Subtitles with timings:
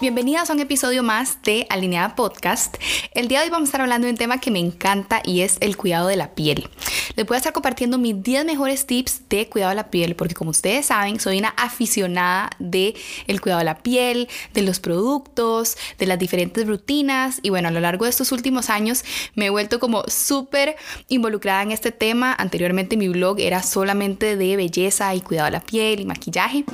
[0.00, 2.76] Bienvenidas a un episodio más de Alineada Podcast.
[3.18, 5.40] El día de hoy vamos a estar hablando de un tema que me encanta y
[5.40, 6.68] es el cuidado de la piel.
[7.16, 10.36] Les voy a estar compartiendo mis 10 mejores tips de cuidado de la piel porque
[10.36, 12.94] como ustedes saben, soy una aficionada de
[13.26, 17.70] el cuidado de la piel, de los productos, de las diferentes rutinas y bueno, a
[17.72, 19.02] lo largo de estos últimos años
[19.34, 20.76] me he vuelto como súper
[21.08, 22.32] involucrada en este tema.
[22.38, 26.64] Anteriormente mi blog era solamente de belleza y cuidado de la piel y maquillaje.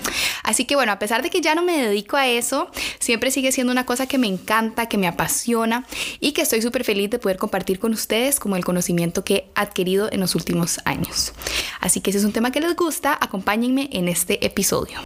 [0.43, 3.51] Así que bueno, a pesar de que ya no me dedico a eso, siempre sigue
[3.51, 5.87] siendo una cosa que me encanta, que me apasiona
[6.21, 9.51] y que estoy súper feliz de poder compartir con ustedes como el conocimiento que he
[9.55, 11.33] adquirido en los últimos años.
[11.81, 14.99] Así que si es un tema que les gusta, acompáñenme en este episodio.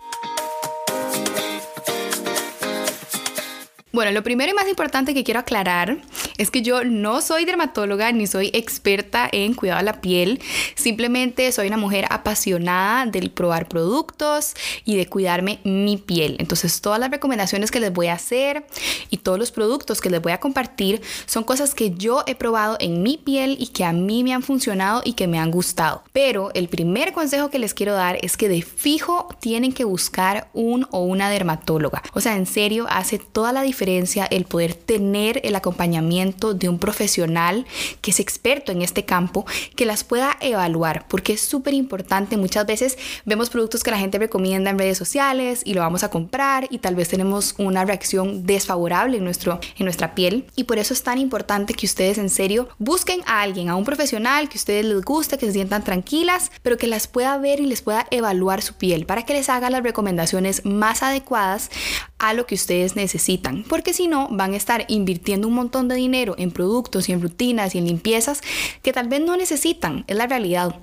[3.92, 5.98] Bueno, lo primero y más importante que quiero aclarar
[6.38, 10.40] es que yo no soy dermatóloga ni soy experta en cuidado de la piel,
[10.76, 16.36] simplemente soy una mujer apasionada del probar productos y de cuidarme mi piel.
[16.38, 18.66] Entonces todas las recomendaciones que les voy a hacer
[19.10, 22.76] y todos los productos que les voy a compartir son cosas que yo he probado
[22.80, 26.04] en mi piel y que a mí me han funcionado y que me han gustado.
[26.12, 30.48] Pero el primer consejo que les quiero dar es que de fijo tienen que buscar
[30.52, 32.02] un o una dermatóloga.
[32.14, 36.78] O sea, en serio, hace toda la diferencia el poder tener el acompañamiento de un
[36.78, 37.66] profesional
[38.00, 42.36] que es experto en este campo, que las pueda evaluar, porque es súper importante.
[42.36, 46.10] Muchas veces vemos productos que la gente recomienda en redes sociales y lo vamos a
[46.10, 50.46] comprar y tal vez tenemos una reacción desfavorable en, nuestro, en nuestra piel.
[50.56, 53.84] Y por eso es tan importante que ustedes en serio busquen a alguien, a un
[53.84, 57.60] profesional que a ustedes les guste, que se sientan tranquilas, pero que las pueda ver
[57.60, 61.70] y les pueda evaluar su piel para que les haga las recomendaciones más adecuadas
[62.18, 63.64] a lo que ustedes necesitan.
[63.68, 67.22] Porque si no, van a estar invirtiendo un montón de dinero en productos y en
[67.22, 68.40] rutinas y en limpiezas
[68.82, 70.74] que tal vez no necesitan, es la realidad.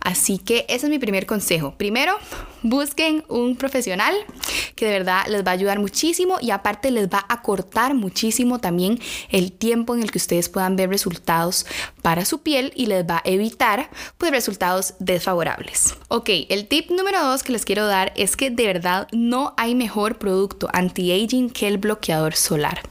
[0.00, 1.74] Así que ese es mi primer consejo.
[1.76, 2.14] Primero,
[2.62, 4.14] busquen un profesional
[4.74, 8.58] que de verdad les va a ayudar muchísimo y aparte les va a cortar muchísimo
[8.58, 8.98] también
[9.30, 11.66] el tiempo en el que ustedes puedan ver resultados
[12.02, 15.94] para su piel y les va a evitar pues resultados desfavorables.
[16.08, 19.74] Ok, el tip número dos que les quiero dar es que de verdad no hay
[19.74, 22.82] mejor producto anti-aging que el bloqueador solar.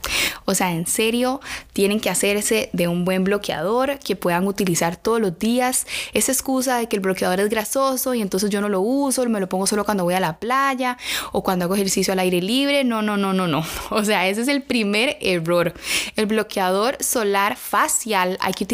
[0.44, 1.40] O sea, en serio,
[1.72, 5.86] tienen que hacerse de un buen bloqueador que puedan utilizar todos los días.
[6.12, 9.40] Esa excusa de que el bloqueador es grasoso y entonces yo no lo uso, me
[9.40, 10.98] lo pongo solo cuando voy a la playa
[11.32, 12.84] o cuando hago ejercicio al aire libre.
[12.84, 13.64] No, no, no, no, no.
[13.90, 15.74] O sea, ese es el primer error.
[16.16, 18.66] El bloqueador solar facial hay que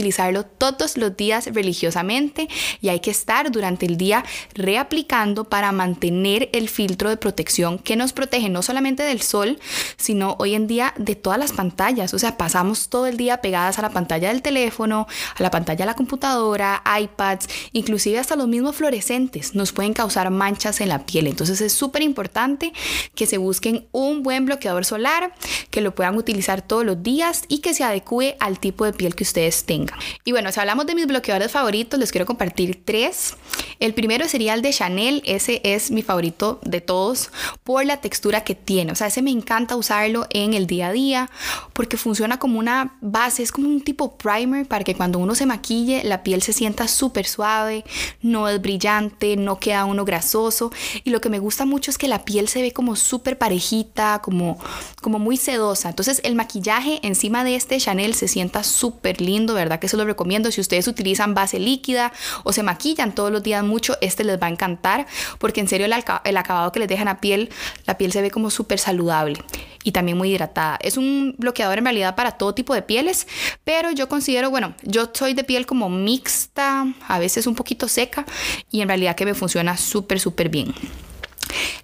[0.44, 2.48] todos los días religiosamente
[2.80, 4.24] y hay que estar durante el día
[4.54, 9.58] reaplicando para mantener el filtro de protección que nos protege no solamente del sol,
[9.96, 12.14] sino hoy en día de todas las pantallas.
[12.14, 15.06] O sea, pasamos todo el día pegadas a la pantalla del teléfono,
[15.36, 20.30] a la pantalla de la computadora, iPads, inclusive hasta los mismos fluorescentes nos pueden causar
[20.30, 21.26] manchas en la piel.
[21.26, 22.72] Entonces es súper importante
[23.14, 25.34] que se busquen un buen bloqueador solar,
[25.70, 29.14] que lo puedan utilizar todos los días y que se adecue al tipo de piel
[29.14, 29.98] que ustedes tengan.
[30.28, 33.34] Y bueno, si hablamos de mis bloqueadores favoritos, les quiero compartir tres.
[33.80, 37.30] El primero sería el de Chanel, ese es mi favorito de todos
[37.64, 38.92] por la textura que tiene.
[38.92, 41.30] O sea, ese me encanta usarlo en el día a día
[41.72, 45.46] porque funciona como una base, es como un tipo primer para que cuando uno se
[45.46, 47.84] maquille la piel se sienta súper suave,
[48.20, 50.70] no es brillante, no queda uno grasoso.
[51.04, 54.20] Y lo que me gusta mucho es que la piel se ve como súper parejita,
[54.22, 54.58] como,
[55.00, 55.88] como muy sedosa.
[55.88, 59.78] Entonces el maquillaje encima de este Chanel se sienta súper lindo, ¿verdad?
[59.78, 60.17] Que eso lo
[60.50, 62.12] Si ustedes utilizan base líquida
[62.44, 65.06] o se maquillan todos los días mucho, este les va a encantar
[65.38, 67.50] porque en serio el, el acabado que les dejan a piel,
[67.86, 69.42] la piel se ve como súper saludable
[69.84, 70.78] y también muy hidratada.
[70.82, 73.26] Es un bloqueador en realidad para todo tipo de pieles,
[73.64, 78.26] pero yo considero, bueno, yo soy de piel como mixta, a veces un poquito seca
[78.70, 80.74] y en realidad que me funciona súper, súper bien.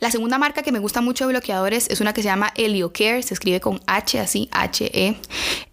[0.00, 3.22] La segunda marca que me gusta mucho de bloqueadores es una que se llama HelioCare,
[3.22, 5.16] se escribe con H así, H-E,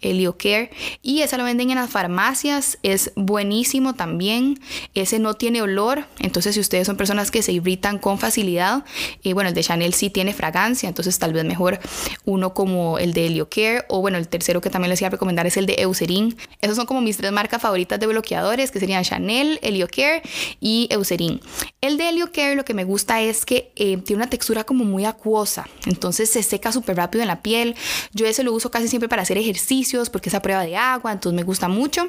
[0.00, 0.70] HelioCare.
[1.02, 4.60] Y esa lo venden en las farmacias, es buenísimo también.
[4.94, 8.84] Ese no tiene olor, entonces si ustedes son personas que se irritan con facilidad,
[9.22, 11.78] y bueno, el de Chanel sí tiene fragancia, entonces tal vez mejor
[12.24, 15.46] uno como el de HelioCare o bueno, el tercero que también les iba a recomendar
[15.46, 16.36] es el de Eucerin.
[16.60, 20.22] Esos son como mis tres marcas favoritas de bloqueadores, que serían Chanel, HelioCare
[20.60, 21.40] y Eucerin.
[21.80, 25.06] El de HelioCare lo que me gusta es que eh, tiene una textura como muy
[25.06, 27.74] acuosa, entonces se seca súper rápido en la piel.
[28.12, 31.12] Yo ese lo uso casi siempre para hacer ejercicios porque es a prueba de agua,
[31.12, 32.06] entonces me gusta mucho.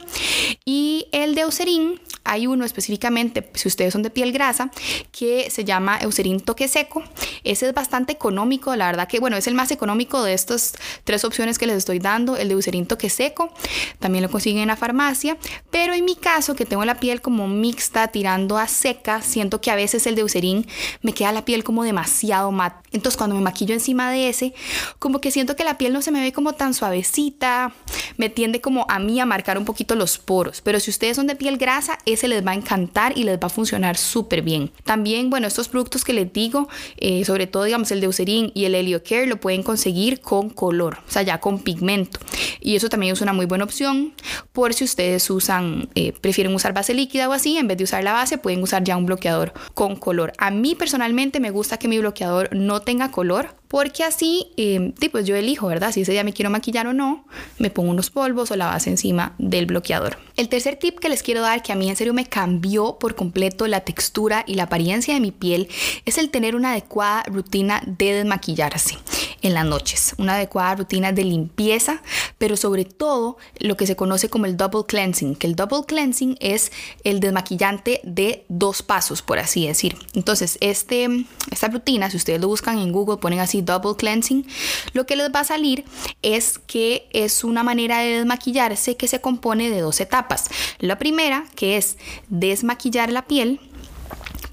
[0.65, 4.71] Y el de Eucerin hay uno específicamente, si ustedes son de piel grasa,
[5.11, 7.03] que se llama Eucerin Toque Seco.
[7.43, 10.73] Ese es bastante económico, la verdad que, bueno, es el más económico de estas
[11.03, 13.53] tres opciones que les estoy dando, el de Eucerin Toque Seco.
[13.99, 15.37] También lo consiguen en la farmacia,
[15.69, 19.71] pero en mi caso, que tengo la piel como mixta, tirando a seca, siento que
[19.71, 20.65] a veces el de Eucerin
[21.01, 22.87] me queda la piel como demasiado mate.
[22.91, 24.53] Entonces, cuando me maquillo encima de ese,
[24.99, 27.73] como que siento que la piel no se me ve como tan suavecita,
[28.17, 30.61] me tiende como a mí a marcar un poquito los poros.
[30.61, 33.47] Pero si ustedes son de piel grasa, ese les va a encantar y les va
[33.47, 34.71] a funcionar súper bien.
[34.83, 36.67] También, bueno, estos productos que les digo,
[36.97, 40.99] eh, sobre todo, digamos, el Eucerin y el Helio Care, lo pueden conseguir con color,
[41.07, 42.19] o sea, ya con pigmento.
[42.59, 44.13] Y eso también es una muy buena opción
[44.51, 48.03] por si ustedes usan, eh, prefieren usar base líquida o así, en vez de usar
[48.03, 50.33] la base, pueden usar ya un bloqueador con color.
[50.37, 55.25] A mí personalmente me gusta que mi bloqueador no tenga color porque así, eh, pues
[55.25, 55.91] yo elijo, ¿verdad?
[55.91, 57.25] Si ese día me quiero maquillar o no,
[57.57, 60.19] me pongo unos polvos o la base encima del bloqueador.
[60.37, 63.15] El tercer tip que les quiero dar, que a mí en serio me cambió por
[63.15, 65.69] completo la textura y la apariencia de mi piel,
[66.05, 68.99] es el tener una adecuada rutina de desmaquillarse
[69.41, 72.03] en las noches, una adecuada rutina de limpieza,
[72.37, 76.37] pero sobre todo lo que se conoce como el double cleansing, que el double cleansing
[76.39, 76.71] es
[77.03, 79.97] el desmaquillante de dos pasos, por así decir.
[80.13, 84.45] Entonces, este, esta rutina, si ustedes lo buscan en Google, ponen así double cleansing,
[84.93, 85.85] lo que les va a salir
[86.21, 90.49] es que es una manera de desmaquillarse que se compone de dos etapas.
[90.79, 91.97] La primera, que es
[92.29, 93.59] desmaquillar la piel,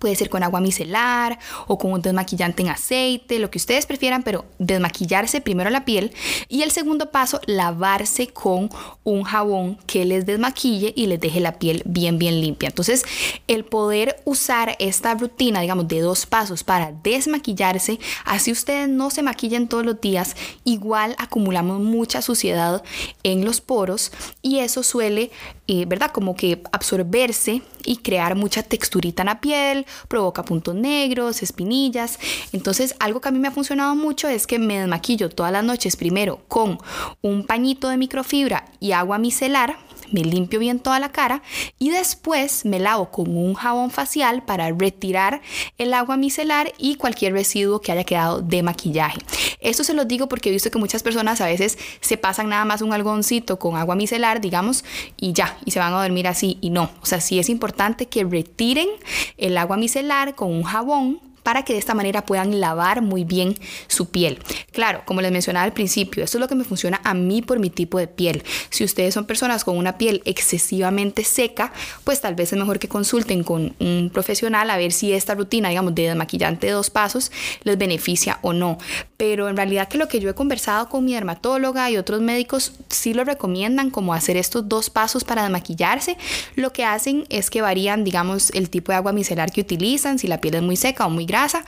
[0.00, 1.38] puede ser con agua micelar
[1.68, 6.12] o con un desmaquillante en aceite, lo que ustedes prefieran, pero desmaquillarse primero la piel
[6.48, 8.70] y el segundo paso, lavarse con
[9.04, 12.68] un jabón que les desmaquille y les deje la piel bien, bien limpia.
[12.68, 13.04] Entonces,
[13.46, 19.22] el poder usar esta rutina, digamos, de dos pasos para desmaquillarse, así ustedes no se
[19.22, 22.82] maquillen todos los días, igual acumulamos mucha suciedad
[23.22, 24.12] en los poros
[24.42, 25.30] y eso suele,
[25.66, 26.10] eh, ¿verdad?
[26.10, 32.18] Como que absorberse y crear mucha texturita en la piel, provoca puntos negros, espinillas.
[32.52, 35.64] Entonces, algo que a mí me ha funcionado mucho es que me desmaquillo todas las
[35.64, 36.78] noches primero con
[37.22, 39.78] un pañito de microfibra y agua micelar
[40.12, 41.42] me limpio bien toda la cara
[41.78, 45.40] y después me lavo con un jabón facial para retirar
[45.78, 49.18] el agua micelar y cualquier residuo que haya quedado de maquillaje.
[49.60, 52.64] Esto se lo digo porque he visto que muchas personas a veces se pasan nada
[52.64, 54.84] más un algoncito con agua micelar, digamos,
[55.16, 56.90] y ya, y se van a dormir así y no.
[57.02, 58.88] O sea, sí es importante que retiren
[59.36, 63.54] el agua micelar con un jabón para que de esta manera puedan lavar muy bien
[63.88, 64.38] su piel.
[64.72, 67.58] Claro, como les mencionaba al principio, esto es lo que me funciona a mí por
[67.58, 68.42] mi tipo de piel.
[68.70, 71.72] Si ustedes son personas con una piel excesivamente seca,
[72.04, 75.68] pues tal vez es mejor que consulten con un profesional a ver si esta rutina,
[75.68, 77.30] digamos, de desmaquillante de dos pasos
[77.62, 78.78] les beneficia o no.
[79.16, 82.72] Pero en realidad que lo que yo he conversado con mi dermatóloga y otros médicos
[82.88, 86.16] sí lo recomiendan como hacer estos dos pasos para desmaquillarse.
[86.56, 90.26] Lo que hacen es que varían, digamos, el tipo de agua micelar que utilizan, si
[90.26, 91.64] la piel es muy seca o muy grasa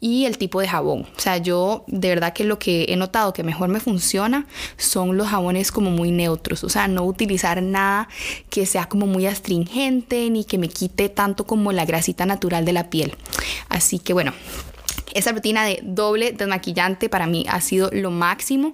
[0.00, 1.06] y el tipo de jabón.
[1.16, 4.46] O sea, yo de verdad que lo que he notado que mejor me funciona
[4.76, 6.62] son los jabones como muy neutros.
[6.64, 8.08] O sea, no utilizar nada
[8.50, 12.72] que sea como muy astringente ni que me quite tanto como la grasita natural de
[12.72, 13.16] la piel.
[13.68, 14.32] Así que bueno,
[15.16, 18.70] esa rutina de doble desmaquillante para mí ha sido lo máximo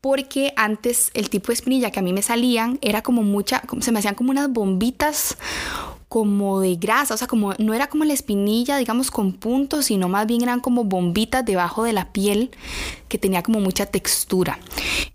[0.00, 3.90] porque antes el tipo de espinilla que a mí me salían era como mucha, se
[3.90, 5.36] me hacían como unas bombitas
[6.10, 10.08] como de grasa, o sea, como no era como la espinilla, digamos, con puntos, sino
[10.08, 12.50] más bien eran como bombitas debajo de la piel
[13.10, 14.58] que tenía como mucha textura.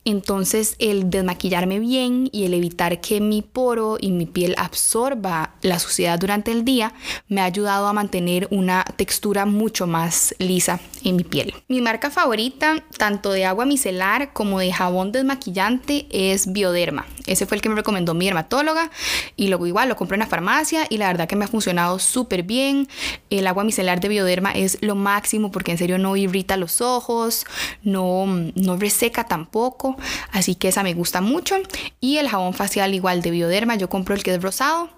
[0.03, 5.80] Entonces, el desmaquillarme bien y el evitar que mi poro y mi piel absorba la
[5.80, 6.94] suciedad durante el día
[7.27, 11.53] me ha ayudado a mantener una textura mucho más lisa en mi piel.
[11.68, 17.05] Mi marca favorita, tanto de agua micelar como de jabón desmaquillante, es Bioderma.
[17.25, 18.91] Ese fue el que me recomendó mi dermatóloga
[19.36, 21.98] y luego igual lo compré en la farmacia y la verdad que me ha funcionado
[21.98, 22.88] súper bien.
[23.29, 27.46] El agua micelar de Bioderma es lo máximo porque en serio no irrita los ojos,
[27.86, 29.96] no, no reseca tampoco,
[30.32, 31.56] así que esa me gusta mucho.
[32.01, 34.89] Y el jabón facial igual de Bioderma, yo compro el que es rosado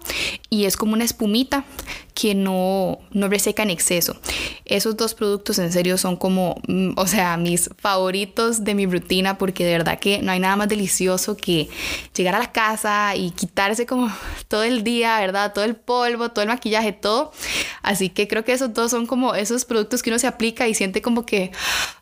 [0.50, 1.64] y es como una espumita
[2.18, 4.16] que no, no reseca en exceso.
[4.64, 9.38] Esos dos productos en serio son como, mm, o sea, mis favoritos de mi rutina
[9.38, 11.68] porque de verdad que no hay nada más delicioso que
[12.16, 14.12] llegar a la casa y quitarse como
[14.48, 15.52] todo el día, ¿verdad?
[15.52, 17.30] Todo el polvo, todo el maquillaje, todo.
[17.82, 20.74] Así que creo que esos dos son como esos productos que uno se aplica y
[20.74, 21.52] siente como que,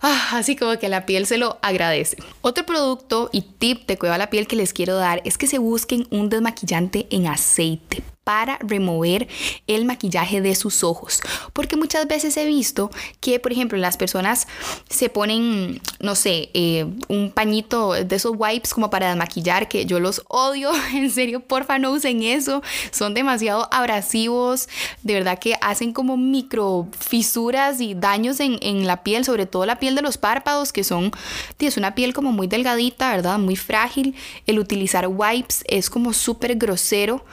[0.00, 2.16] ah, así como que la piel se lo agradece.
[2.40, 5.46] Otro producto y tip de cuidado a la piel que les quiero dar es que
[5.46, 9.28] se busquen un desmaquillante en aceite para remover
[9.68, 11.20] el maquillaje de sus ojos.
[11.52, 12.90] Porque muchas veces he visto
[13.20, 14.48] que, por ejemplo, las personas
[14.90, 20.00] se ponen, no sé, eh, un pañito de esos wipes como para desmaquillar, que yo
[20.00, 20.72] los odio.
[20.96, 22.62] En serio, porfa, no usen eso.
[22.90, 24.68] Son demasiado abrasivos.
[25.04, 29.66] De verdad que hacen como micro fisuras y daños en, en la piel, sobre todo
[29.66, 31.12] la piel de los párpados, que son,
[31.60, 33.38] es una piel como muy delgadita, ¿verdad?
[33.38, 34.16] Muy frágil.
[34.48, 37.24] El utilizar wipes es como súper grosero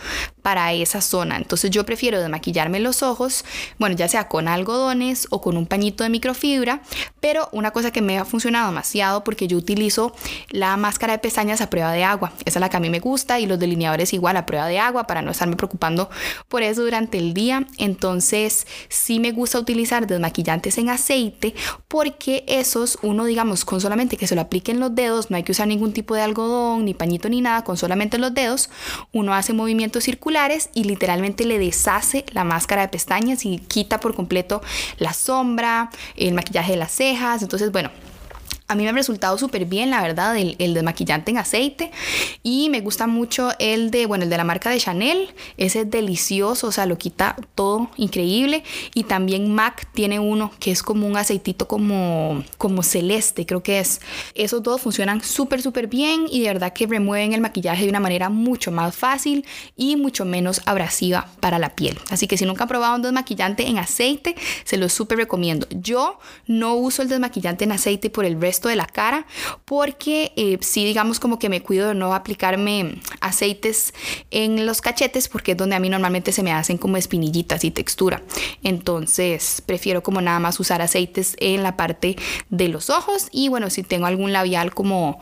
[0.43, 1.37] para esa zona.
[1.37, 3.45] Entonces yo prefiero desmaquillarme los ojos,
[3.79, 6.81] bueno, ya sea con algodones o con un pañito de microfibra,
[7.21, 10.13] pero una cosa que me ha funcionado demasiado porque yo utilizo
[10.49, 12.33] la máscara de pestañas a prueba de agua.
[12.45, 14.79] Esa es la que a mí me gusta y los delineadores igual a prueba de
[14.79, 16.09] agua para no estarme preocupando
[16.49, 17.65] por eso durante el día.
[17.77, 21.55] Entonces sí me gusta utilizar desmaquillantes en aceite
[21.87, 25.53] porque esos uno digamos con solamente que se lo apliquen los dedos, no hay que
[25.53, 28.69] usar ningún tipo de algodón ni pañito ni nada, con solamente los dedos,
[29.13, 30.32] uno hace movimientos circulares
[30.73, 34.61] y literalmente le deshace la máscara de pestañas y quita por completo
[34.97, 37.43] la sombra, el maquillaje de las cejas.
[37.43, 37.91] Entonces, bueno,
[38.67, 41.91] a mí me ha resultado súper bien, la verdad, el, desmaquillante en aceite.
[42.41, 45.33] Y me gusta mucho el de, bueno, el de la marca de Chanel.
[45.57, 48.63] Ese es delicioso, o sea, lo quita todo increíble.
[48.93, 53.79] Y también MAC tiene uno que es como un aceitito como, como celeste, creo que
[53.79, 54.01] es.
[54.33, 57.99] Esos dos funcionan súper, súper bien y de verdad que remueven el maquillaje de una
[57.99, 61.99] manera mucho más fácil y mucho menos abrasiva para la piel.
[62.09, 65.67] Así que si nunca han probado un desmaquillante en aceite, se lo súper recomiendo.
[65.69, 69.25] Yo no uso el desmaquillante en aceite por el resto de la cara
[69.65, 73.93] porque eh, sí digamos como que me cuido de no aplicarme aceites
[74.31, 77.71] en los cachetes porque es donde a mí normalmente se me hacen como espinillitas y
[77.71, 78.23] textura.
[78.63, 82.15] Entonces prefiero como nada más usar aceites en la parte
[82.49, 85.19] de los ojos y bueno si tengo algún labial como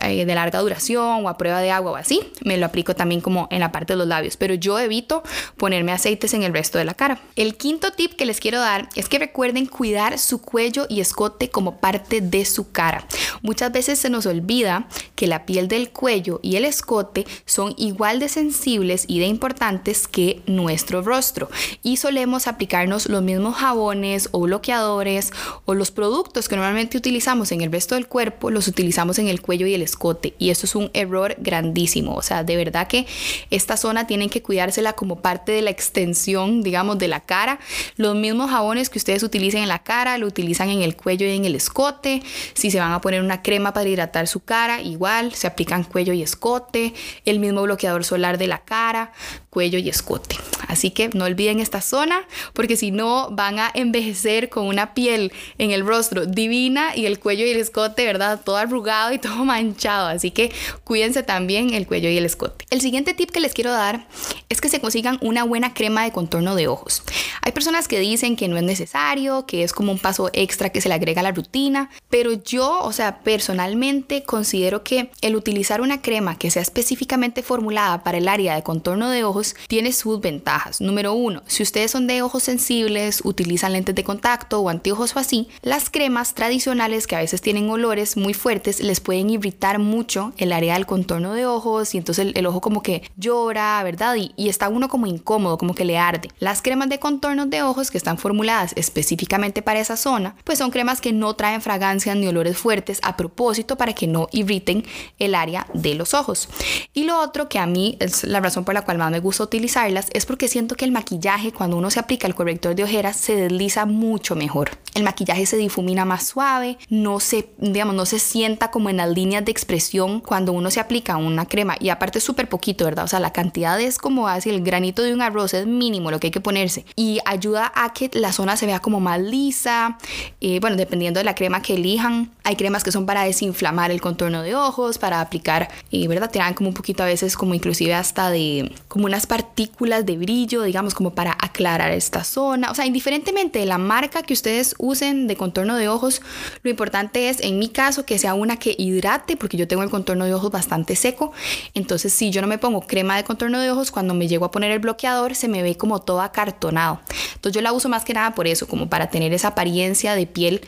[0.00, 3.20] eh, de larga duración o a prueba de agua o así, me lo aplico también
[3.20, 5.24] como en la parte de los labios, pero yo evito
[5.56, 7.20] ponerme aceites en el resto de la cara.
[7.34, 11.50] El quinto tip que les quiero dar es que recuerden cuidar su cuello y escote
[11.50, 13.04] como parte de su cara.
[13.42, 18.20] Muchas veces se nos olvida que la piel del cuello y el escote son igual
[18.20, 21.50] de sensibles y de importantes que nuestro rostro
[21.82, 25.32] y solemos aplicarnos los mismos jabones o bloqueadores
[25.64, 29.40] o los productos que normalmente utilizamos en el resto del cuerpo, los utilizamos en el
[29.40, 32.14] cuello y el escote y eso es un error grandísimo.
[32.14, 33.06] O sea, de verdad que
[33.50, 37.60] esta zona tienen que cuidársela como parte de la extensión, digamos, de la cara.
[37.96, 41.36] Los mismos jabones que ustedes utilicen en la cara, lo utilizan en el cuello y
[41.36, 42.22] en el escote.
[42.54, 46.12] Si se van a poner una crema para hidratar su cara, igual se aplican cuello
[46.12, 46.94] y escote.
[47.24, 49.12] El mismo bloqueador solar de la cara,
[49.50, 50.36] cuello y escote.
[50.68, 55.32] Así que no olviden esta zona porque si no van a envejecer con una piel
[55.58, 58.40] en el rostro divina y el cuello y el escote, ¿verdad?
[58.44, 59.69] Todo arrugado y todo manchado.
[60.08, 60.52] Así que
[60.84, 62.64] cuídense también el cuello y el escote.
[62.70, 64.06] El siguiente tip que les quiero dar
[64.48, 67.02] es que se consigan una buena crema de contorno de ojos.
[67.42, 70.80] Hay personas que dicen que no es necesario, que es como un paso extra que
[70.80, 75.80] se le agrega a la rutina, pero yo, o sea, personalmente considero que el utilizar
[75.80, 80.20] una crema que sea específicamente formulada para el área de contorno de ojos tiene sus
[80.20, 80.80] ventajas.
[80.80, 85.18] Número uno, si ustedes son de ojos sensibles, utilizan lentes de contacto o anteojos o
[85.18, 90.32] así, las cremas tradicionales que a veces tienen olores muy fuertes les pueden irritar mucho
[90.36, 94.16] el área del contorno de ojos y entonces el, ojo como que llora, ¿verdad?
[94.16, 96.28] Y, está uno como incómodo, como que le arde.
[96.40, 100.70] Las cremas de contorno de ojos que están formuladas específicamente para esa zona, pues son
[100.70, 104.84] cremas que no traen fragancias ni olores fuertes a propósito para que no irriten
[105.18, 106.48] el área de los ojos.
[106.92, 109.44] Y lo otro que a mí es la razón por la cual más me gusta
[109.44, 113.16] utilizarlas es porque siento que el maquillaje cuando uno se aplica el corrector de ojeras
[113.16, 114.70] se desliza mucho mejor.
[114.94, 119.10] El maquillaje se difumina más suave, no se, digamos, no se sienta como en las
[119.10, 123.04] líneas de expresión cuando uno se aplica una crema y aparte es súper poquito, ¿verdad?
[123.04, 126.20] O sea, la cantidad es como así, el granito de un arroz es mínimo lo
[126.20, 129.98] que hay que ponerse y ayuda a que la zona se vea como más lisa,
[130.40, 132.30] eh, bueno, dependiendo de la crema que elijan.
[132.50, 136.32] Hay cremas que son para desinflamar el contorno de ojos, para aplicar, y ¿verdad?
[136.32, 140.64] Tiran como un poquito a veces como inclusive hasta de como unas partículas de brillo,
[140.64, 142.72] digamos, como para aclarar esta zona.
[142.72, 146.22] O sea, indiferentemente de la marca que ustedes usen de contorno de ojos,
[146.64, 149.90] lo importante es, en mi caso, que sea una que hidrate, porque yo tengo el
[149.90, 151.30] contorno de ojos bastante seco.
[151.74, 154.50] Entonces, si yo no me pongo crema de contorno de ojos, cuando me llego a
[154.50, 156.98] poner el bloqueador, se me ve como todo acartonado.
[157.36, 160.26] Entonces, yo la uso más que nada por eso, como para tener esa apariencia de
[160.26, 160.62] piel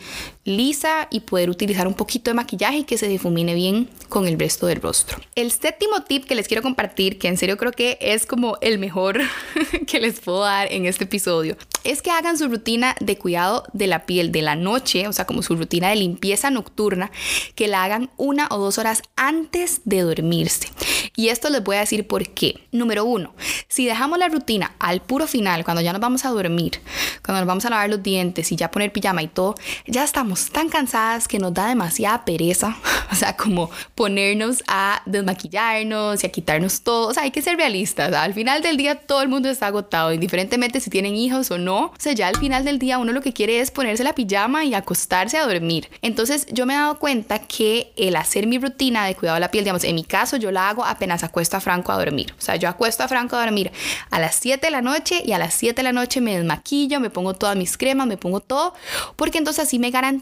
[0.45, 4.39] lisa y poder utilizar un poquito de maquillaje y que se difumine bien con el
[4.39, 5.19] resto del rostro.
[5.35, 8.79] El séptimo tip que les quiero compartir, que en serio creo que es como el
[8.79, 9.21] mejor
[9.87, 13.87] que les puedo dar en este episodio, es que hagan su rutina de cuidado de
[13.87, 17.11] la piel de la noche, o sea, como su rutina de limpieza nocturna,
[17.55, 20.69] que la hagan una o dos horas antes de dormirse.
[21.17, 22.67] Y esto les voy a decir por qué.
[22.73, 23.35] Número uno,
[23.69, 26.81] si dejamos la rutina al puro final, cuando ya nos vamos a dormir,
[27.25, 29.55] cuando nos vamos a lavar los dientes y ya poner pijama y todo,
[29.87, 32.77] ya estamos tan cansadas que nos da demasiada pereza,
[33.13, 37.57] o sea, como ponernos a desmaquillarnos y a quitarnos todo, o sea, hay que ser
[37.57, 41.59] realistas, al final del día todo el mundo está agotado, indiferentemente si tienen hijos o
[41.59, 44.15] no, o sea, ya al final del día uno lo que quiere es ponerse la
[44.15, 45.89] pijama y acostarse a dormir.
[46.01, 49.51] Entonces yo me he dado cuenta que el hacer mi rutina de cuidado de la
[49.51, 52.41] piel, digamos, en mi caso yo la hago apenas acuesto a Franco a dormir, o
[52.41, 53.71] sea, yo acuesto a Franco a dormir
[54.11, 57.01] a las 7 de la noche y a las 7 de la noche me desmaquillo,
[57.01, 58.75] me pongo todas mis cremas, me pongo todo,
[59.17, 60.22] porque entonces así me garantizo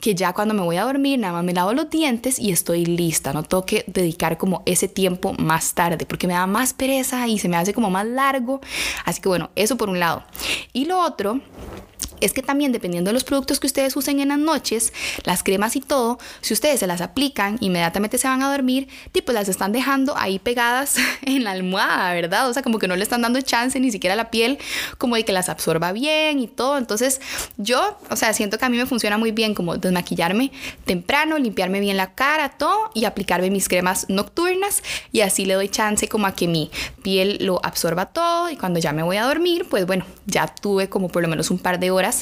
[0.00, 2.84] que ya cuando me voy a dormir nada más me lavo los dientes y estoy
[2.84, 7.26] lista, no tengo que dedicar como ese tiempo más tarde, porque me da más pereza
[7.26, 8.60] y se me hace como más largo,
[9.04, 10.22] así que bueno, eso por un lado.
[10.72, 11.40] Y lo otro
[12.24, 15.76] es que también dependiendo de los productos que ustedes usen en las noches, las cremas
[15.76, 19.72] y todo, si ustedes se las aplican, inmediatamente se van a dormir, tipo las están
[19.72, 22.48] dejando ahí pegadas en la almohada, ¿verdad?
[22.48, 24.58] O sea, como que no le están dando chance ni siquiera a la piel
[24.96, 26.78] como de que las absorba bien y todo.
[26.78, 27.20] Entonces,
[27.58, 30.50] yo, o sea, siento que a mí me funciona muy bien como desmaquillarme
[30.86, 35.68] temprano, limpiarme bien la cara, todo y aplicarme mis cremas nocturnas y así le doy
[35.68, 36.70] chance como a que mi
[37.02, 40.88] piel lo absorba todo y cuando ya me voy a dormir, pues bueno, ya tuve
[40.88, 42.13] como por lo menos un par de horas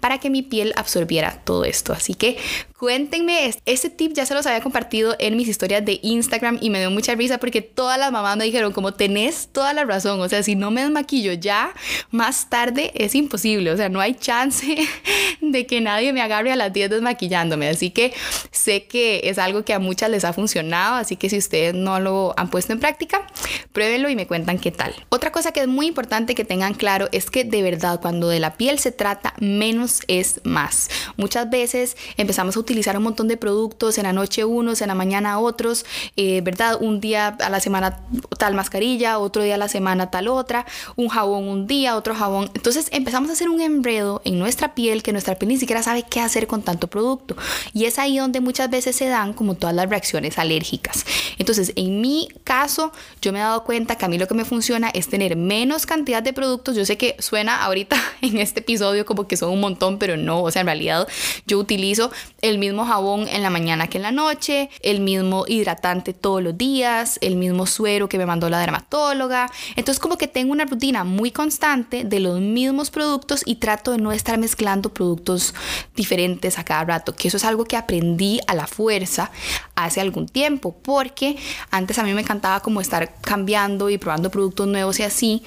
[0.00, 1.92] para que mi piel absorbiera todo esto.
[1.92, 2.36] Así que
[2.78, 6.78] cuéntenme, este tip ya se los había compartido en mis historias de Instagram y me
[6.78, 10.28] dio mucha risa porque todas las mamás me dijeron como tenés toda la razón, o
[10.28, 11.74] sea, si no me desmaquillo ya,
[12.10, 14.76] más tarde es imposible, o sea, no hay chance
[15.40, 17.68] de que nadie me agarre a las 10 desmaquillándome.
[17.68, 18.12] Así que
[18.50, 22.00] sé que es algo que a muchas les ha funcionado, así que si ustedes no
[22.00, 23.26] lo han puesto en práctica,
[23.72, 24.94] pruébenlo y me cuentan qué tal.
[25.08, 28.40] Otra cosa que es muy importante que tengan claro es que de verdad cuando de
[28.40, 30.88] la piel se trata, menos es más.
[31.16, 34.94] Muchas veces empezamos a utilizar un montón de productos, en la noche unos, en la
[34.94, 35.84] mañana otros,
[36.16, 36.78] eh, ¿verdad?
[36.80, 38.00] Un día a la semana
[38.38, 40.66] tal mascarilla, otro día a la semana tal otra,
[40.96, 42.50] un jabón un día, otro jabón.
[42.54, 46.04] Entonces empezamos a hacer un enredo en nuestra piel que nuestra piel ni siquiera sabe
[46.08, 47.36] qué hacer con tanto producto.
[47.72, 51.04] Y es ahí donde muchas veces se dan como todas las reacciones alérgicas.
[51.38, 52.92] Entonces, en mi caso,
[53.22, 55.86] yo me he dado cuenta que a mí lo que me funciona es tener menos
[55.86, 56.76] cantidad de productos.
[56.76, 60.42] Yo sé que suena ahorita en este episodio como que son un montón, pero no,
[60.42, 61.08] o sea, en realidad
[61.46, 62.10] yo utilizo
[62.40, 66.56] el mismo jabón en la mañana que en la noche, el mismo hidratante todos los
[66.56, 69.50] días, el mismo suero que me mandó la dermatóloga.
[69.76, 73.98] Entonces como que tengo una rutina muy constante de los mismos productos y trato de
[73.98, 75.54] no estar mezclando productos
[75.96, 79.30] diferentes a cada rato, que eso es algo que aprendí a la fuerza
[79.74, 81.36] hace algún tiempo, porque
[81.70, 85.42] antes a mí me encantaba como estar cambiando y probando productos nuevos y así,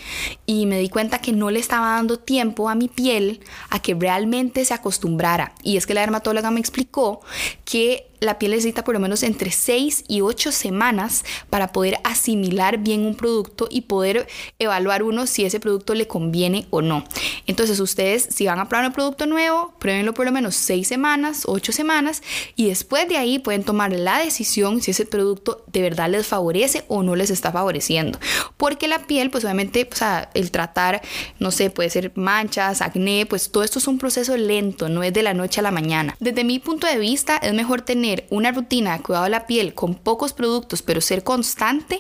[0.46, 3.96] y me di cuenta que no le estaba dando tiempo a mi piel a que
[3.96, 5.54] realmente se acostumbrara.
[5.64, 7.22] Y es que la dermatóloga me explicó
[7.66, 12.78] que la piel necesita por lo menos entre 6 y 8 semanas para poder asimilar
[12.78, 14.28] bien un producto y poder
[14.60, 17.04] evaluar uno si ese producto le conviene o no.
[17.48, 21.44] Entonces ustedes si van a probar un producto nuevo, pruébenlo por lo menos 6 semanas,
[21.48, 22.22] 8 semanas
[22.56, 26.86] y después de ahí pueden tomar la decisión si ese producto de verdad les favorece
[26.88, 28.20] o no les está favoreciendo.
[28.56, 31.02] Porque la piel, pues obviamente, o sea, el tratar,
[31.40, 35.12] no sé, puede ser manchas, acné, pues todo esto es un proceso lento, no es
[35.12, 36.16] de la noche a la mañana.
[36.20, 39.74] Desde mi punto de vista es mejor tener una rutina de cuidado de la piel
[39.74, 42.00] con pocos productos, pero ser constante,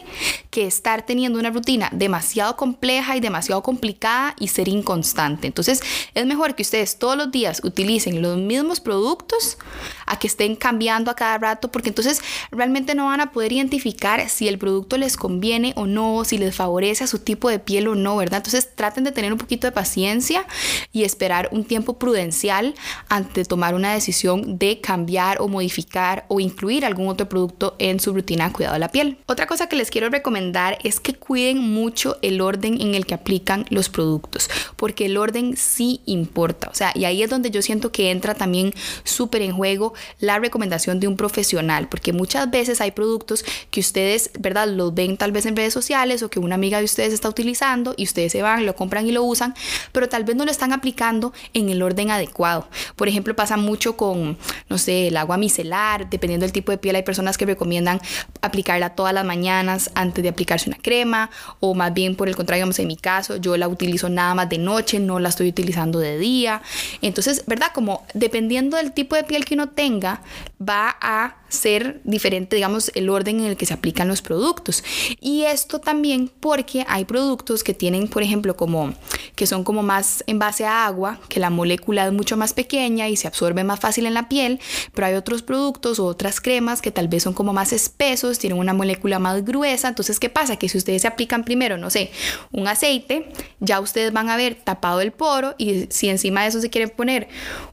[0.49, 5.47] que estar teniendo una rutina demasiado compleja y demasiado complicada y ser inconstante.
[5.47, 5.81] Entonces,
[6.13, 9.57] es mejor que ustedes todos los días utilicen los mismos productos
[10.05, 12.21] a que estén cambiando a cada rato, porque entonces
[12.51, 16.55] realmente no van a poder identificar si el producto les conviene o no, si les
[16.55, 18.37] favorece a su tipo de piel o no, ¿verdad?
[18.37, 20.45] Entonces, traten de tener un poquito de paciencia
[20.91, 22.75] y esperar un tiempo prudencial
[23.09, 27.99] antes de tomar una decisión de cambiar o modificar o incluir algún otro producto en
[27.99, 29.17] su rutina de cuidado de la piel.
[29.25, 33.13] Otra cosa que les quiero recomendar es que cuiden mucho el orden en el que
[33.13, 34.49] aplican los productos,
[34.81, 36.69] porque el orden sí importa.
[36.71, 40.39] O sea, y ahí es donde yo siento que entra también súper en juego la
[40.39, 44.67] recomendación de un profesional, porque muchas veces hay productos que ustedes, ¿verdad?
[44.67, 47.93] Los ven tal vez en redes sociales o que una amiga de ustedes está utilizando
[47.95, 49.53] y ustedes se van, lo compran y lo usan,
[49.91, 52.67] pero tal vez no lo están aplicando en el orden adecuado.
[52.95, 54.35] Por ejemplo, pasa mucho con,
[54.67, 58.01] no sé, el agua micelar dependiendo del tipo de piel, hay personas que recomiendan
[58.41, 62.67] aplicarla todas las mañanas antes de aplicarse una crema, o más bien por el contrario,
[62.75, 66.17] en mi caso, yo la utilizo nada más de noche, no la estoy utilizando de
[66.17, 66.61] día.
[67.01, 67.67] Entonces, ¿verdad?
[67.73, 70.21] Como dependiendo del tipo de piel que uno tenga,
[70.59, 74.83] va a ser diferente, digamos, el orden en el que se aplican los productos.
[75.19, 78.93] Y esto también porque hay productos que tienen, por ejemplo, como
[79.35, 83.09] que son como más en base a agua, que la molécula es mucho más pequeña
[83.09, 84.59] y se absorbe más fácil en la piel,
[84.93, 88.57] pero hay otros productos o otras cremas que tal vez son como más espesos, tienen
[88.57, 89.89] una molécula más gruesa.
[89.89, 90.55] Entonces, ¿qué pasa?
[90.55, 92.11] Que si ustedes se aplican primero, no sé,
[92.51, 96.61] un aceite, ya ustedes van a ver tapado el poro y si encima de eso
[96.61, 97.27] se quieren poner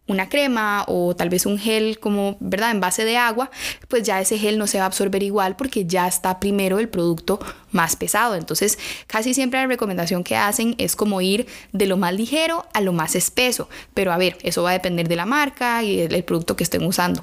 [0.07, 2.71] una crema o tal vez un gel como, ¿verdad?
[2.71, 3.51] En base de agua,
[3.89, 6.89] pues ya ese gel no se va a absorber igual porque ya está primero el
[6.89, 7.41] producto
[7.73, 8.35] más pesado.
[8.35, 12.81] Entonces, casi siempre la recomendación que hacen es como ir de lo más ligero a
[12.81, 13.69] lo más espeso.
[13.95, 16.85] Pero a ver, eso va a depender de la marca y del producto que estén
[16.85, 17.23] usando.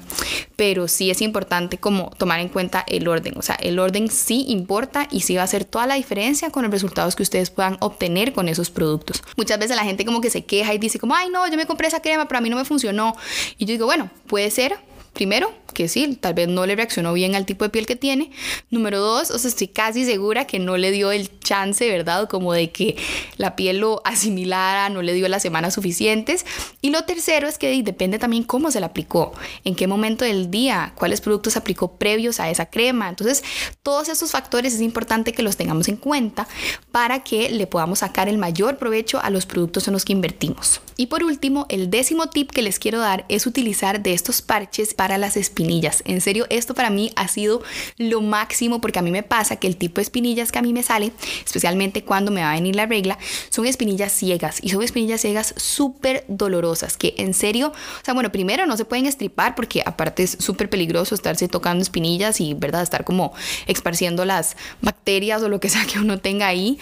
[0.56, 3.34] Pero sí es importante como tomar en cuenta el orden.
[3.36, 6.62] O sea, el orden sí importa y sí va a hacer toda la diferencia con
[6.62, 9.22] los resultados que ustedes puedan obtener con esos productos.
[9.36, 11.66] Muchas veces la gente como que se queja y dice como, ay no, yo me
[11.66, 13.16] compré esa crema, pero a mí no me funcionó.
[13.58, 14.78] Y yo digo, bueno, puede ser
[15.16, 18.30] primero, que sí, tal vez no le reaccionó bien al tipo de piel que tiene.
[18.70, 22.28] Número dos, o sea, estoy casi segura que no le dio el chance, ¿verdad?
[22.28, 22.96] Como de que
[23.38, 26.44] la piel lo asimilara, no le dio las semanas suficientes.
[26.82, 29.32] Y lo tercero es que depende también cómo se la aplicó,
[29.64, 33.08] en qué momento del día, cuáles productos aplicó previos a esa crema.
[33.08, 33.42] Entonces,
[33.82, 36.46] todos esos factores es importante que los tengamos en cuenta
[36.92, 40.82] para que le podamos sacar el mayor provecho a los productos en los que invertimos.
[40.98, 44.94] Y por último, el décimo tip que les quiero dar es utilizar de estos parches
[44.94, 46.02] para las espinillas.
[46.04, 47.62] En serio, esto para mí ha sido
[47.96, 50.72] lo máximo porque a mí me pasa que el tipo de espinillas que a mí
[50.72, 51.12] me sale,
[51.44, 53.18] especialmente cuando me va a venir la regla,
[53.50, 58.32] son espinillas ciegas y son espinillas ciegas súper dolorosas que en serio, o sea, bueno,
[58.32, 62.82] primero no se pueden estripar porque aparte es súper peligroso estarse tocando espinillas y, ¿verdad?,
[62.82, 63.32] estar como
[63.66, 66.78] esparciendo las bacterias o lo que sea que uno tenga ahí.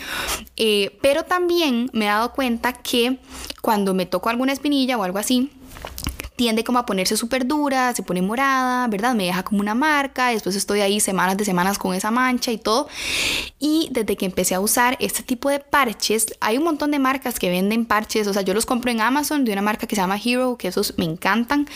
[0.56, 3.18] Eh, pero también me he dado cuenta que
[3.60, 5.50] cuando me toco alguna espinilla o algo así,
[6.36, 9.14] tiende como a ponerse súper dura, se pone morada, ¿verdad?
[9.14, 12.58] Me deja como una marca, después estoy ahí semanas de semanas con esa mancha y
[12.58, 12.88] todo.
[13.58, 17.38] Y desde que empecé a usar este tipo de parches, hay un montón de marcas
[17.38, 20.02] que venden parches, o sea, yo los compro en Amazon de una marca que se
[20.02, 21.68] llama Hero, que esos me encantan,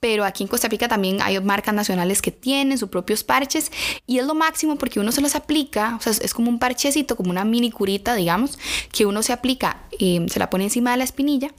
[0.00, 3.72] pero aquí en Costa Rica también hay marcas nacionales que tienen sus propios parches
[4.06, 7.16] y es lo máximo porque uno se los aplica, o sea, es como un parchecito,
[7.16, 8.58] como una mini curita, digamos,
[8.92, 11.50] que uno se aplica, eh, se la pone encima de la espinilla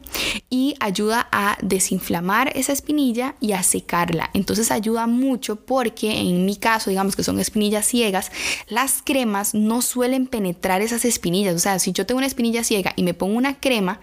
[0.50, 4.30] y ayuda a desinflamar esa espinilla y a secarla.
[4.34, 8.32] Entonces ayuda mucho porque en mi caso, digamos que son espinillas ciegas,
[8.68, 11.56] las cremas no suelen penetrar esas espinillas.
[11.56, 14.00] O sea, si yo tengo una espinilla ciega y me pongo una crema,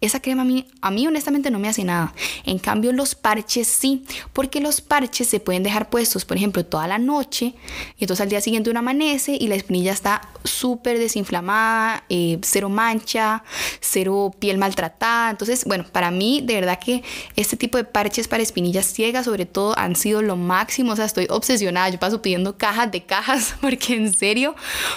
[0.00, 0.42] esa crema
[0.80, 2.14] a mí, honestamente no me hace nada.
[2.44, 6.86] En cambio, los parches sí, porque los parches se pueden dejar puestos, por ejemplo, toda
[6.86, 7.54] la noche
[7.98, 12.68] y entonces al día siguiente uno amanece y la espinilla está súper desinflamada, eh, cero
[12.68, 13.42] mancha,
[13.80, 15.30] cero piel maltratada.
[15.30, 17.02] Entonces, bueno, para mí de verdad que
[17.36, 20.92] este tipo de parches para espinillas ciegas, sobre todo, han sido lo máximo.
[20.92, 21.88] O sea, estoy obsesionada.
[21.88, 24.54] Yo paso pidiendo cajas de cajas porque en serio,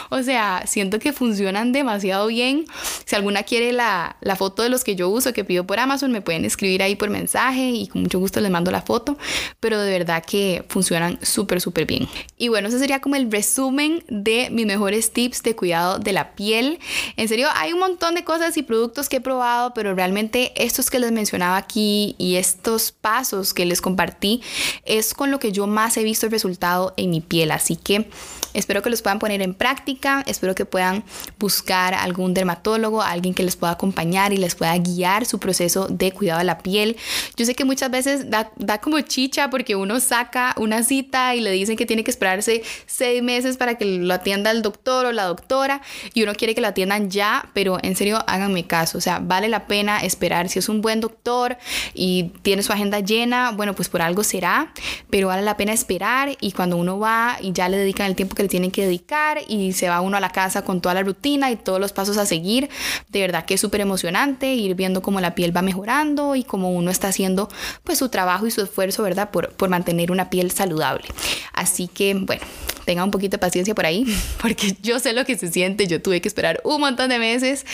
[0.10, 2.66] o sea, siento que funcionan demasiado bien.
[3.06, 6.12] Si alguna quiere la, la foto de los que yo uso, que pido por Amazon,
[6.12, 9.18] me pueden escribir ahí por mensaje y con mucho gusto les mando la foto.
[9.60, 12.08] Pero de verdad que funcionan súper, súper bien.
[12.38, 16.36] Y bueno, ese sería como el resumen de mis mejores tips de cuidado de la
[16.36, 16.80] piel.
[17.18, 20.90] En serio, hay un montón de cosas y productos que he probado, pero realmente estos
[20.90, 22.36] que les mencionaba aquí y
[22.76, 24.42] esto pasos que les compartí
[24.86, 27.52] es con lo que yo más he visto el resultado en mi piel.
[27.52, 28.10] Así que
[28.54, 31.04] espero que los puedan poner en práctica, espero que puedan
[31.40, 36.12] buscar algún dermatólogo, alguien que les pueda acompañar y les pueda guiar su proceso de
[36.12, 36.98] cuidado de la piel.
[37.36, 41.42] Yo sé que muchas veces da, da como chicha porque uno saca una cita y
[41.42, 45.12] le dicen que tiene que esperarse seis meses para que lo atienda el doctor o
[45.12, 45.82] la doctora
[46.14, 49.48] y uno quiere que lo atiendan ya, pero en serio háganme caso, o sea, vale
[49.48, 51.58] la pena esperar si es un buen doctor
[51.94, 54.74] y tiene su agenda llena, bueno, pues por algo será,
[55.10, 58.36] pero vale la pena esperar y cuando uno va y ya le dedican el tiempo
[58.36, 61.04] que le tienen que dedicar y se va uno a la casa con toda la
[61.04, 62.70] rutina y todos los pasos a seguir,
[63.10, 66.72] de verdad que es súper emocionante ir viendo cómo la piel va mejorando y cómo
[66.72, 67.50] uno está haciendo
[67.84, 69.32] pues su trabajo y su esfuerzo, ¿verdad?
[69.32, 71.06] Por, por mantener una piel saludable.
[71.54, 72.44] Así que, bueno,
[72.90, 74.04] tenga un poquito de paciencia por ahí,
[74.42, 75.86] porque yo sé lo que se siente.
[75.86, 77.66] Yo tuve que esperar un montón de meses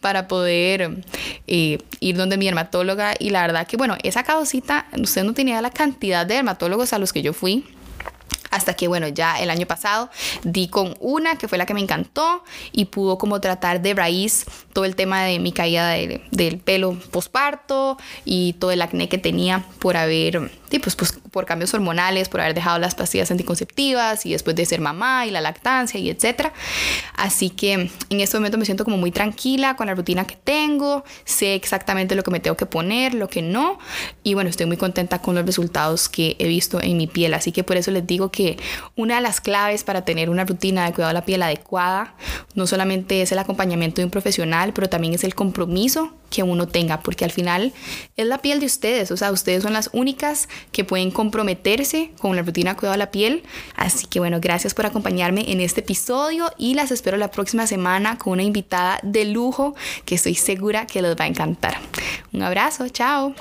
[0.00, 1.02] para poder
[1.48, 3.14] eh, ir donde mi dermatóloga.
[3.18, 7.00] Y la verdad que, bueno, esa causita, usted no tenía la cantidad de dermatólogos a
[7.00, 7.64] los que yo fui
[8.52, 10.08] Hasta que, bueno, ya el año pasado
[10.44, 14.46] di con una que fue la que me encantó y pudo como tratar de raíz
[14.72, 19.64] todo el tema de mi caída del pelo posparto y todo el acné que tenía
[19.78, 20.50] por haber,
[20.82, 24.80] pues, pues, por cambios hormonales, por haber dejado las pastillas anticonceptivas y después de ser
[24.80, 26.52] mamá y la lactancia y etcétera.
[27.16, 31.04] Así que en este momento me siento como muy tranquila con la rutina que tengo,
[31.24, 33.78] sé exactamente lo que me tengo que poner, lo que no
[34.22, 37.34] y bueno, estoy muy contenta con los resultados que he visto en mi piel.
[37.34, 38.58] Así que por eso les digo que
[38.96, 42.14] una de las claves para tener una rutina de cuidado de la piel adecuada
[42.54, 46.68] no solamente es el acompañamiento de un profesional, pero también es el compromiso que uno
[46.68, 47.72] tenga, porque al final
[48.16, 52.36] es la piel de ustedes, o sea, ustedes son las únicas que pueden comprometerse con
[52.36, 53.42] la rutina cuidado de la piel.
[53.74, 58.16] Así que bueno, gracias por acompañarme en este episodio y las espero la próxima semana
[58.16, 61.78] con una invitada de lujo que estoy segura que les va a encantar.
[62.32, 63.34] Un abrazo, chao.